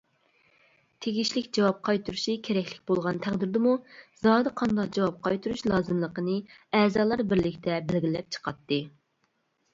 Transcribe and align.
تېگىشلىك 1.05 1.49
جاۋاب 1.57 1.75
قايتۇرۇشى 1.89 2.33
كېرەكلىك 2.47 2.79
بولغان 2.91 3.19
تەقدىردىمۇ، 3.25 3.75
زادى 4.23 4.55
قانداق 4.63 4.91
جاۋاب 4.99 5.21
قايتۇرۇش 5.29 5.63
لازىملىقىنى 5.73 6.41
ئەزالار 6.81 7.25
بىرلىكتە 7.35 7.79
بەلگىلەپ 7.93 8.35
چىقاتتى. 8.39 8.83